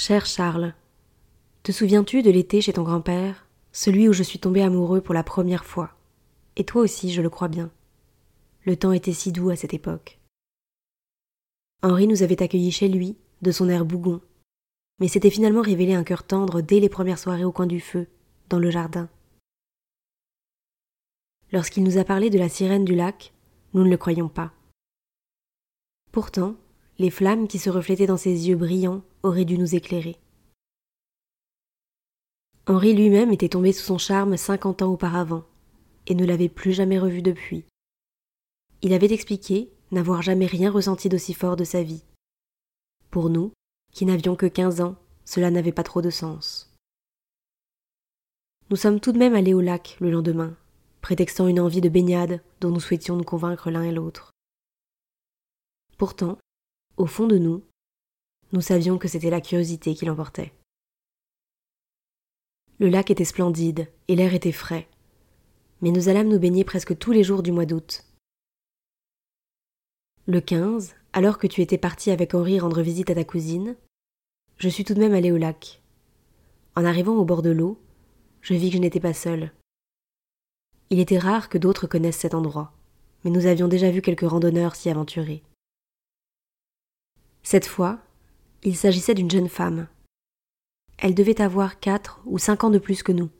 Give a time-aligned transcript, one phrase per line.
[0.00, 0.74] Cher Charles,
[1.64, 5.24] te souviens-tu de l'été chez ton grand-père, celui où je suis tombé amoureux pour la
[5.24, 5.90] première fois?
[6.54, 7.72] Et toi aussi, je le crois bien.
[8.64, 10.20] Le temps était si doux à cette époque.
[11.82, 14.20] Henri nous avait accueillis chez lui, de son air bougon,
[15.00, 18.06] mais s'était finalement révélé un cœur tendre dès les premières soirées au coin du feu,
[18.50, 19.08] dans le jardin.
[21.50, 23.32] Lorsqu'il nous a parlé de la sirène du lac,
[23.74, 24.52] nous ne le croyions pas.
[26.12, 26.54] Pourtant,
[26.98, 30.16] les flammes qui se reflétaient dans ses yeux brillants auraient dû nous éclairer.
[32.66, 35.44] Henri lui-même était tombé sous son charme cinquante ans auparavant,
[36.06, 37.64] et ne l'avait plus jamais revu depuis.
[38.82, 42.02] Il avait expliqué n'avoir jamais rien ressenti d'aussi fort de sa vie.
[43.10, 43.52] Pour nous,
[43.92, 46.74] qui n'avions que quinze ans, cela n'avait pas trop de sens.
[48.70, 50.54] Nous sommes tout de même allés au lac le lendemain,
[51.00, 54.30] prétextant une envie de baignade dont nous souhaitions nous convaincre l'un et l'autre.
[55.96, 56.38] Pourtant,
[56.98, 57.62] au fond de nous,
[58.52, 60.52] nous savions que c'était la curiosité qui l'emportait.
[62.80, 64.88] Le lac était splendide et l'air était frais,
[65.80, 68.04] mais nous allâmes nous baigner presque tous les jours du mois d'août.
[70.26, 73.76] Le 15, alors que tu étais parti avec Henri rendre visite à ta cousine,
[74.58, 75.80] je suis tout de même allé au lac.
[76.74, 77.80] En arrivant au bord de l'eau,
[78.40, 79.52] je vis que je n'étais pas seule.
[80.90, 82.72] Il était rare que d'autres connaissent cet endroit,
[83.24, 85.42] mais nous avions déjà vu quelques randonneurs s'y aventurer.
[87.50, 87.98] Cette fois,
[88.62, 89.88] il s'agissait d'une jeune femme.
[90.98, 93.30] Elle devait avoir quatre ou cinq ans de plus que nous,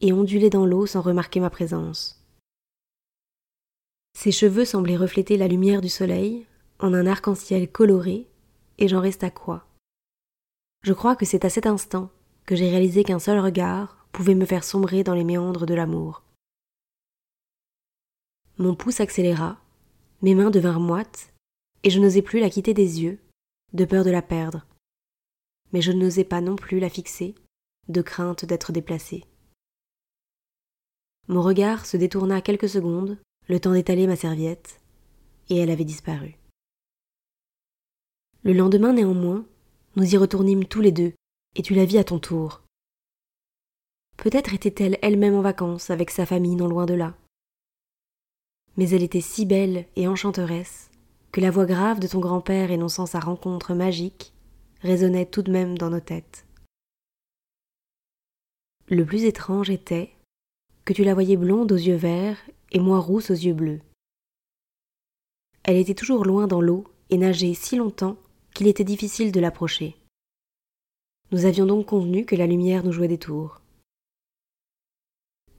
[0.00, 2.26] et ondulait dans l'eau sans remarquer ma présence.
[4.18, 6.44] Ses cheveux semblaient refléter la lumière du soleil
[6.80, 8.26] en un arc-en-ciel coloré,
[8.78, 9.64] et j'en reste à quoi.
[10.82, 12.10] Je crois que c'est à cet instant
[12.46, 16.24] que j'ai réalisé qu'un seul regard pouvait me faire sombrer dans les méandres de l'amour.
[18.58, 19.60] Mon pouce accéléra,
[20.20, 21.32] mes mains devinrent moites,
[21.82, 23.18] et je n'osais plus la quitter des yeux,
[23.72, 24.66] de peur de la perdre.
[25.72, 27.34] Mais je n'osais pas non plus la fixer,
[27.88, 29.24] de crainte d'être déplacée.
[31.28, 33.18] Mon regard se détourna quelques secondes,
[33.48, 34.80] le temps d'étaler ma serviette,
[35.48, 36.36] et elle avait disparu.
[38.42, 39.46] Le lendemain néanmoins,
[39.96, 41.12] nous y retournîmes tous les deux,
[41.56, 42.62] et tu la vis à ton tour.
[44.16, 47.16] Peut-être était-elle elle-même en vacances avec sa famille non loin de là.
[48.76, 50.89] Mais elle était si belle et enchanteresse
[51.32, 54.32] que la voix grave de ton grand-père énonçant sa rencontre magique
[54.82, 56.46] résonnait tout de même dans nos têtes.
[58.88, 60.10] Le plus étrange était
[60.84, 62.38] que tu la voyais blonde aux yeux verts
[62.72, 63.80] et moi rousse aux yeux bleus.
[65.62, 68.16] Elle était toujours loin dans l'eau et nageait si longtemps
[68.54, 69.96] qu'il était difficile de l'approcher.
[71.30, 73.60] Nous avions donc convenu que la lumière nous jouait des tours.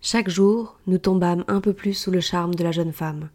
[0.02, 3.30] Chaque jour, nous tombâmes un peu plus sous le charme de la jeune femme.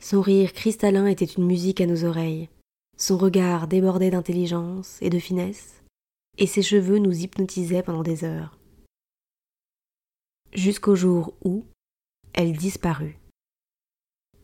[0.00, 2.48] Son rire cristallin était une musique à nos oreilles.
[2.96, 5.82] Son regard débordait d'intelligence et de finesse,
[6.38, 8.58] et ses cheveux nous hypnotisaient pendant des heures.
[10.52, 11.66] Jusqu'au jour où
[12.32, 13.18] elle disparut.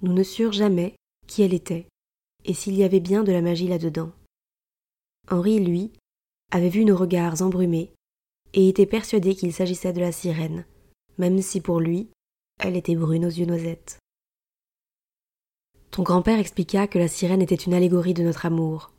[0.02, 0.94] Nous ne surent jamais
[1.26, 1.86] qui elle était,
[2.44, 4.12] et s'il y avait bien de la magie là-dedans.
[5.30, 5.92] Henri, lui,
[6.52, 7.92] avait vu nos regards embrumés,
[8.52, 10.66] et était persuadé qu'il s'agissait de la sirène,
[11.18, 12.08] même si pour lui,
[12.60, 13.98] elle était brune aux yeux noisettes.
[15.96, 18.92] Ton grand-père expliqua que la sirène était une allégorie de notre amour.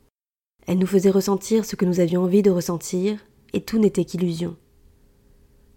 [0.66, 4.56] Elle nous faisait ressentir ce que nous avions envie de ressentir, et tout n'était qu'illusion.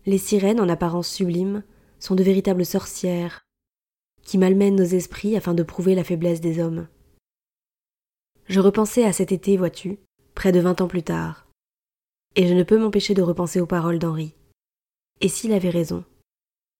[0.08, 1.64] Les sirènes, en apparence sublimes,
[2.00, 3.46] sont de véritables sorcières,
[4.24, 6.88] qui malmènent nos esprits afin de prouver la faiblesse des hommes.
[8.48, 10.00] Je repensais à cet été, vois-tu,
[10.34, 11.46] près de vingt ans plus tard,
[12.36, 14.34] et je ne peux m'empêcher de repenser aux paroles d'Henri.
[15.20, 16.04] Et s'il avait raison?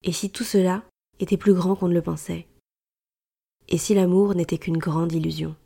[0.02, 0.82] Et si tout cela
[1.20, 2.48] était plus grand qu'on ne le pensait?
[3.72, 5.56] Et si l'amour n'était qu'une grande illusion